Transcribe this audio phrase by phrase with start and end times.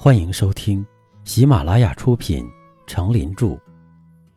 [0.00, 0.86] 欢迎收听
[1.24, 2.44] 喜马拉雅出品
[2.86, 3.46] 《成林著》，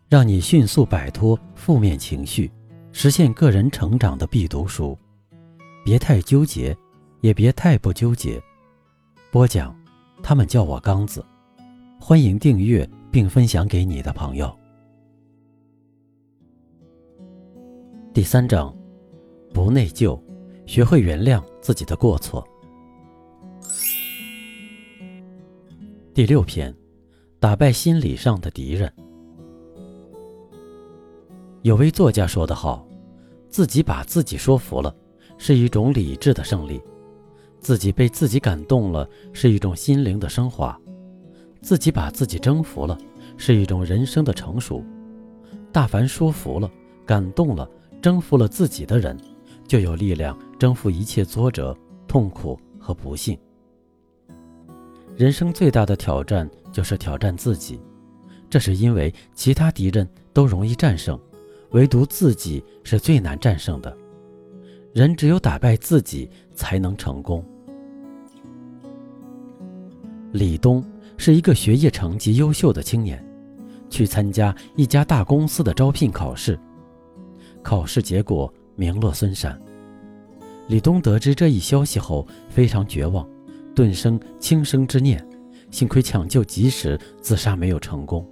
[0.09, 2.51] 让你迅速摆脱负面情绪，
[2.91, 4.97] 实现个人成长的必读书。
[5.85, 6.75] 别太纠结，
[7.19, 8.41] 也别太不纠结。
[9.31, 9.75] 播讲，
[10.23, 11.23] 他们叫我刚子。
[11.99, 14.51] 欢迎订阅并分享给你的朋友。
[18.15, 18.75] 第三章，
[19.53, 20.19] 不内疚，
[20.65, 22.43] 学会原谅自己的过错。
[26.13, 26.75] 第六篇，
[27.39, 28.91] 打败心理上的敌人。
[31.61, 32.85] 有位作家说得好
[33.47, 34.93] ：“自己把自己说服了，
[35.37, 36.81] 是一种理智的胜利；
[37.61, 40.77] 自己被自己感动了，是一种心灵的升华；
[41.61, 42.97] 自己把自己征服了，
[43.37, 44.83] 是一种人生的成熟。
[45.71, 46.69] 大凡说服了、
[47.05, 47.65] 感动了、
[48.01, 49.17] 征服了自己的人，
[49.65, 51.73] 就有力量征服一切挫折、
[52.05, 53.39] 痛苦和不幸。”
[55.21, 57.79] 人生最大的挑战就是挑战自己，
[58.49, 61.15] 这是因为其他敌人都容易战胜，
[61.73, 63.95] 唯独自己是最难战胜的。
[64.95, 67.45] 人只有打败自己，才能成功。
[70.31, 70.83] 李东
[71.17, 73.23] 是一个学业成绩优秀的青年，
[73.91, 76.59] 去参加一家大公司的招聘考试，
[77.61, 79.55] 考试结果名落孙山。
[80.67, 83.23] 李东得知这一消息后，非常绝望。
[83.75, 85.25] 顿生轻生之念，
[85.69, 88.27] 幸亏抢救及时，自杀没有成功。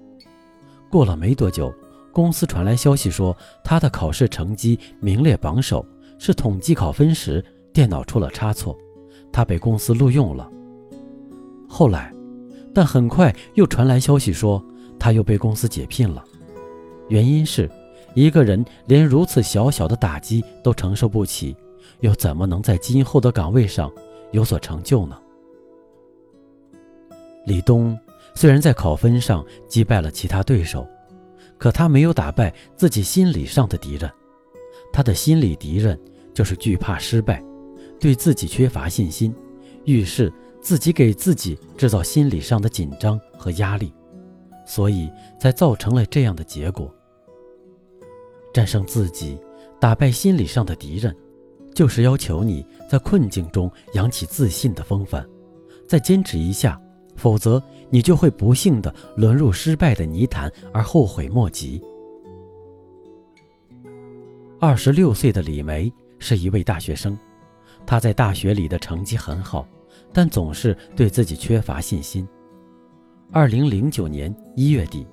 [0.89, 1.73] 过了没多久，
[2.11, 5.85] 公司传来消息说他的考试成绩名列榜首，
[6.17, 8.77] 是统计考分时电脑出了差错，
[9.31, 10.49] 他被公司录用了。
[11.67, 12.13] 后来，
[12.73, 14.63] 但很快又传来消息说
[14.99, 16.23] 他又被公司解聘了，
[17.07, 17.69] 原因是
[18.15, 21.55] 一个人连如此小小的打击都承受不起，
[22.01, 23.89] 又怎么能在今后的岗位上
[24.31, 25.15] 有所成就呢？
[27.49, 27.99] 李东
[28.35, 30.87] 虽然在考分上击败了其他对手，
[31.57, 34.09] 可他没有打败自己心理上的敌人。
[34.93, 35.99] 他的心理敌人
[36.31, 37.43] 就是惧怕失败，
[37.99, 39.33] 对自己缺乏信心，
[39.85, 40.31] 遇事
[40.61, 43.91] 自己给自己制造心理上的紧张和压力，
[44.63, 46.93] 所以才造成了这样的结果。
[48.53, 49.39] 战胜自己，
[49.79, 51.15] 打败心理上的敌人，
[51.73, 55.27] 就是要求你在困境中扬起自信的风帆，
[55.87, 56.79] 再坚持一下。
[57.19, 61.79] 否则，你就会不幸的沦入失败的泥潭而后悔莫及。
[64.59, 67.15] 二十六岁的李梅是一位大学生，
[67.85, 69.67] 她在大学里的成绩很好，
[70.11, 72.27] 但总是对自己缺乏信心。
[73.31, 75.05] 二零零九年一月底，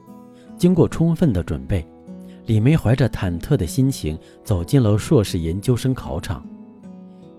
[0.57, 1.87] 经过充分的准备，
[2.47, 6.45] 李梅怀着忐忑的心情走进了硕士研究生考场。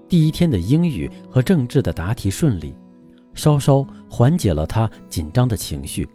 [0.07, 2.75] 第一天的英语和政治的答题顺利。
[3.37, 6.09] 稍稍缓解了他紧张的情绪，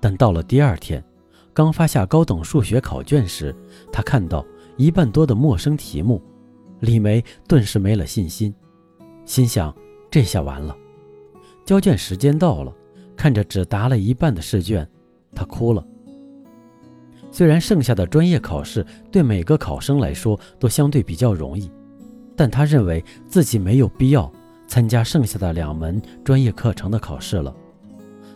[0.00, 1.04] 但到了第二天，
[1.52, 3.54] 刚发下高等数学考卷时，
[3.92, 4.44] 他看到
[4.78, 6.20] 一半多的陌生题目，
[6.80, 8.52] 李梅顿时没了信心，
[9.26, 9.72] 心想
[10.10, 10.74] 这下完了。
[11.66, 12.74] 交卷时间到了，
[13.14, 14.88] 看着只答了一半的试卷，
[15.34, 15.86] 他哭了。
[17.30, 21.70] 虽然剩下的专业考试对每个考生来说都相对比较容易，
[22.34, 24.32] 但他认为自己没有必要。
[24.72, 27.54] 参加剩下的两门专业课程的考试了，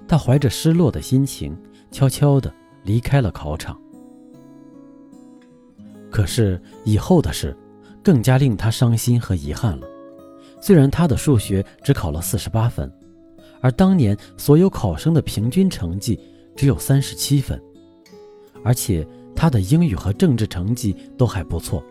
[0.07, 1.57] 他怀着失落的心情，
[1.91, 2.53] 悄悄地
[2.85, 3.75] 离开了考场。
[6.11, 7.57] 可是以后的事，
[8.05, 9.89] 更加令他伤心和遗憾了。
[10.61, 12.93] 虽然他的数学只考了四十八分，
[13.63, 16.21] 而当年所有考生的平均成绩
[16.55, 17.59] 只有三十七分，
[18.63, 21.83] 而且他的英语和政治成绩都还不错。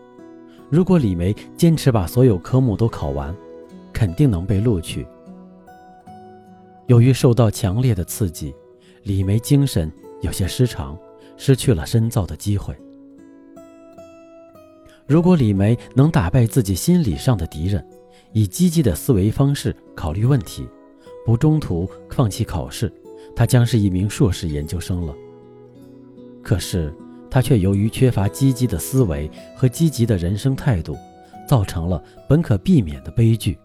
[0.69, 3.35] 如果李梅坚持把所有科目都考完，
[3.95, 5.07] 肯定能被录取。
[6.87, 8.53] 由于受到强烈的刺激，
[9.03, 9.89] 李梅精神
[10.21, 10.97] 有些失常，
[11.37, 12.75] 失去了深造的机会。
[15.07, 17.83] 如果李梅能打败自己心理上的敌人，
[18.33, 20.67] 以积极的思维方式考虑问题，
[21.25, 22.91] 不中途放弃考试，
[23.33, 25.15] 她将是一名硕士研究生了。
[26.43, 26.93] 可是，
[27.31, 30.97] 她却由于缺乏积极的思维和积极的人生态度，
[31.47, 33.57] 造成了本可避免的悲剧。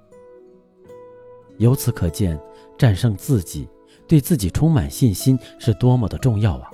[1.61, 2.41] 由此可见，
[2.79, 3.69] 战胜自己，
[4.09, 6.71] 对自己充满信心是多么的重要啊！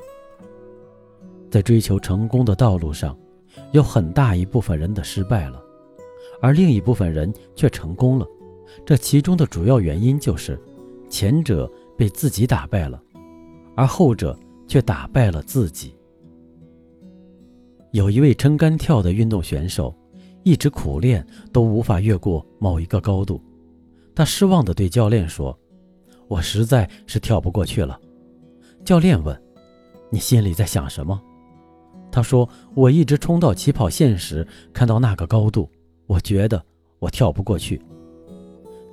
[1.50, 3.18] 在追求成功的道路上，
[3.72, 5.60] 有很大一部分人的失败了，
[6.40, 8.24] 而另一部分人却成功了。
[8.84, 10.56] 这其中的主要原因就是，
[11.08, 11.68] 前者
[11.98, 13.02] 被自己打败了，
[13.74, 14.38] 而后者
[14.68, 15.96] 却打败了自己。
[17.90, 19.92] 有一位撑杆跳的运动选手，
[20.44, 23.40] 一直苦练都无法越过某一个高度。
[24.16, 25.56] 他失望地对教练说
[26.26, 28.00] ：“我实在是跳不过去了。
[28.82, 29.38] 教练问
[30.10, 31.20] ：“你心里在想什么？”
[32.10, 35.70] 他说：“我一直冲到起跑线时，看到那个高度，
[36.06, 36.64] 我觉得
[36.98, 37.80] 我跳不过去。”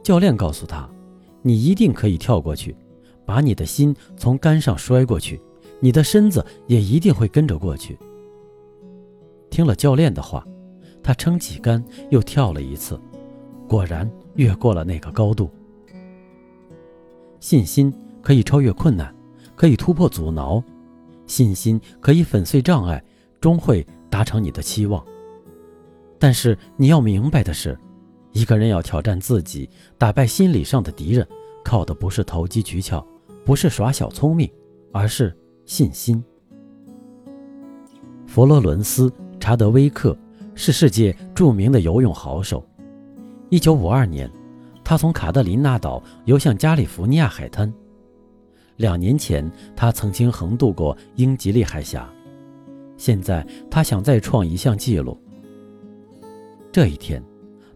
[0.04, 0.90] 教练告诉他
[1.42, 2.76] ：“你一定可以跳过去，
[3.26, 5.42] 把你的心从杆上摔过去，
[5.80, 7.98] 你的身子也一定会跟着过去。”
[9.50, 10.46] 听了教练的话，
[11.02, 11.82] 他撑起杆
[12.12, 13.00] 又跳了一次，
[13.68, 15.50] 果然越过了那个高度。
[17.40, 19.14] 信心可以超越困难，
[19.56, 20.64] 可以突破阻挠，
[21.28, 23.04] 信心可以粉碎障碍，
[23.42, 25.04] 终会达成你的期望。
[26.18, 27.78] 但是你要明白的是。
[28.32, 31.28] 一个人要挑战自己，打败心理上的敌人，
[31.64, 33.06] 靠的不是投机取巧，
[33.46, 34.50] 不是耍小聪明，
[34.92, 35.32] 而是
[35.68, 36.24] 信心。
[38.26, 39.08] 佛罗伦斯·
[39.40, 40.18] 查德威克
[40.56, 42.66] 是世界著名的游泳好手。
[43.54, 44.28] 一九五二年，
[44.84, 47.72] 他从卡特琳娜岛游向加利福尼亚海滩。
[48.78, 52.12] 两年前，他曾经横渡过英吉利海峡。
[52.98, 55.16] 现在，他想再创一项纪录。
[56.72, 57.24] 这一天。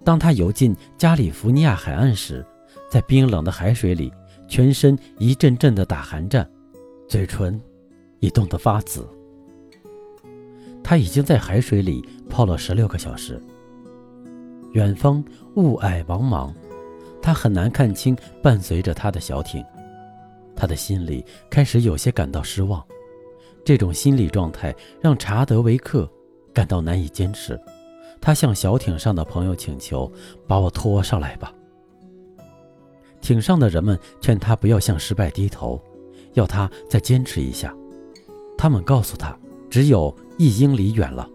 [0.03, 2.43] 当他游进加利福尼亚海岸时，
[2.89, 4.11] 在冰冷的海水里，
[4.47, 6.49] 全身一阵阵的打寒战，
[7.07, 7.61] 嘴唇
[8.19, 9.07] 已冻得发紫。
[10.83, 13.39] 他已经在海水里泡了十六个小时。
[14.77, 15.23] 远方
[15.55, 16.53] 雾霭茫茫，
[17.19, 19.65] 他很难看清伴随着他的小艇。
[20.55, 22.85] 他的心里开始有些感到失望。
[23.65, 26.07] 这种心理状态让查德维克
[26.53, 27.59] 感到难以坚持。
[28.21, 30.11] 他向小艇上的朋友请求
[30.47, 31.51] ：“把我拖上来吧。”
[33.19, 35.81] 艇上的人们劝他不要向失败低头，
[36.33, 37.75] 要他再坚持一下。
[38.55, 39.35] 他们告诉他，
[39.71, 41.27] 只有一英里远了。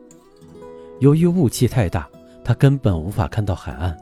[1.00, 2.08] 由于雾气太大，
[2.44, 3.96] 他根本无法看到海岸。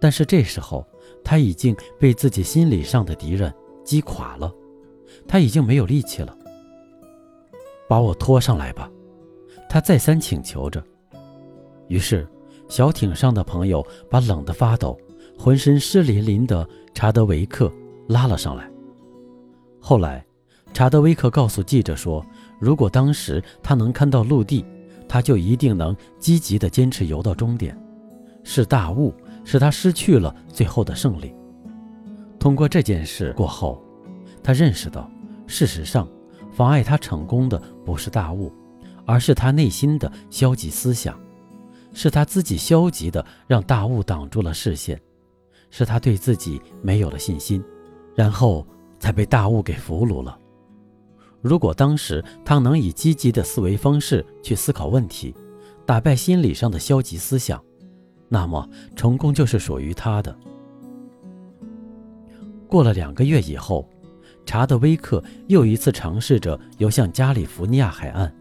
[0.00, 0.86] 但是这时候，
[1.24, 3.52] 他已经被自己心理上的敌人
[3.84, 4.52] 击垮了，
[5.26, 6.36] 他已经没有力气了。
[7.88, 8.90] 把我拖上来吧，
[9.68, 10.82] 他再三请求着。
[11.88, 12.28] 于是，
[12.68, 14.96] 小艇上的朋友把冷得发抖、
[15.38, 17.72] 浑身湿淋淋的查德维克
[18.08, 18.70] 拉了上来。
[19.80, 20.24] 后来，
[20.74, 22.24] 查德维克告诉记者说
[22.60, 24.64] ：“如果当时他能看到陆地，
[25.08, 27.76] 他就一定能积极地坚持游到终点。
[28.44, 29.12] 是大雾
[29.44, 31.34] 使他失去了最后的胜利。”
[32.38, 33.82] 通过这件事过后，
[34.42, 35.10] 他认识到，
[35.46, 36.08] 事实上，
[36.52, 38.52] 妨碍他成功的不是大雾，
[39.04, 41.18] 而是他内心的消极思想。
[41.92, 45.00] 是他自己消极的，让大雾挡住了视线，
[45.70, 47.64] 是他对自己没有了信心，
[48.14, 48.64] 然后
[49.00, 50.38] 才被大雾给俘虏了。
[51.40, 55.34] 如果当时他能以积极的思维方式去思考问题，
[55.86, 57.62] 打败心理上的消极思想，
[58.28, 60.36] 那么成功就是属于他的。
[62.66, 63.88] 过了两个月以后，
[64.44, 68.34] 查德威克又一次尝试着游向加利福尼亚海岸，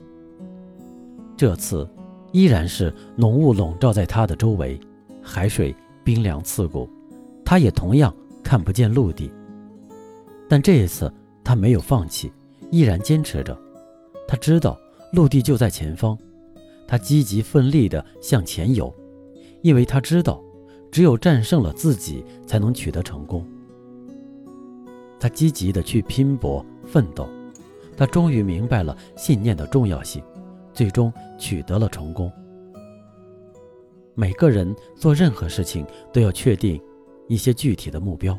[1.36, 1.88] 这次。
[2.34, 4.78] 依然是浓雾笼罩在他的周围，
[5.24, 5.74] 海水
[6.04, 6.88] 冰凉刺骨，
[7.46, 8.14] 他也同样
[8.44, 9.32] 看不见陆地。
[10.48, 11.12] 但这一次
[11.46, 12.32] 他没有放弃，
[12.72, 13.58] 依然坚持着。
[14.28, 14.80] 他知道
[15.14, 16.18] 陆地就在前方，
[16.88, 18.94] 他积极奋力地向前游，
[19.62, 20.44] 因为他知道，
[20.92, 23.46] 只有战胜了自己，才能取得成功。
[25.20, 27.28] 他积极地去拼搏奋斗，
[27.96, 30.24] 他终于明白了信念的重要性。
[30.74, 32.32] 最终取得了成功。
[34.14, 36.80] 每个人做任何事情都要确定
[37.28, 38.38] 一些具体的目标，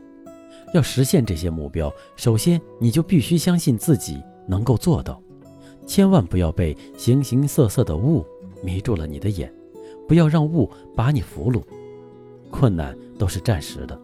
[0.75, 5.23] 要实现这些目标，首先你就必须相信自己能够做到。
[5.87, 8.25] 千万不要被形形色色的雾
[8.63, 9.53] 迷住了你的眼，
[10.07, 11.63] 不要让雾把你俘虏。
[12.51, 13.99] 困难都是暂时的，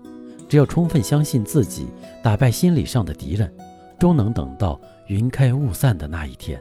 [0.48, 1.86] 只要充分相信自己，
[2.22, 3.54] 打败心理上的敌人，
[3.98, 6.60] 终能等到云开雾散的那一天。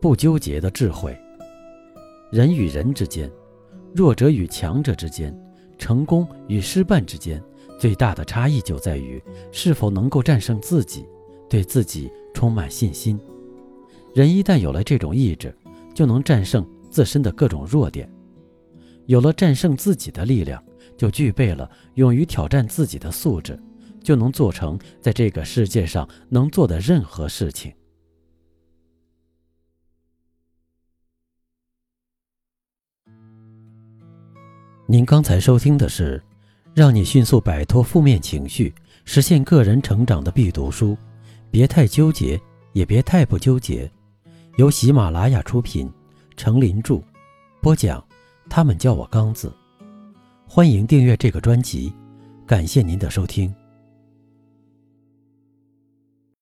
[0.00, 1.16] 不纠结的智慧。
[2.30, 3.30] 人与人之间，
[3.92, 5.36] 弱者与强者之间，
[5.80, 7.42] 成功与失败之间，
[7.78, 9.20] 最大的差异就在于
[9.50, 11.06] 是否能够战胜自己，
[11.48, 13.18] 对自己充满信心。
[14.14, 15.56] 人一旦有了这种意志，
[15.94, 18.08] 就能战胜自身的各种弱点。
[19.06, 20.62] 有了战胜自己的力量，
[20.98, 23.58] 就具备了勇于挑战自己的素质，
[24.02, 27.72] 就能做成在这个世界上能做的任何事情。
[34.90, 36.20] 您刚才收听的是，
[36.74, 40.98] 让你迅速摆脱负面情绪，实现个人成长的必读书。
[41.48, 42.36] 别太纠结，
[42.72, 43.88] 也别太不纠结。
[44.56, 45.88] 由喜马拉雅出品，
[46.36, 47.00] 程林著，
[47.62, 48.04] 播讲。
[48.48, 49.52] 他们叫我刚子。
[50.44, 51.92] 欢迎订阅这个专辑，
[52.44, 53.54] 感谢您的收听。